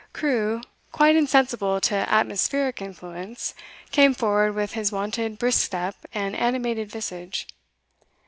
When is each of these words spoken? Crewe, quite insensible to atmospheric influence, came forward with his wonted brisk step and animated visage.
Crewe, 0.13 0.61
quite 0.91 1.15
insensible 1.15 1.79
to 1.81 1.93
atmospheric 2.11 2.81
influence, 2.81 3.53
came 3.91 4.15
forward 4.15 4.55
with 4.55 4.71
his 4.73 4.91
wonted 4.91 5.37
brisk 5.37 5.63
step 5.63 5.95
and 6.11 6.35
animated 6.35 6.89
visage. 6.89 7.47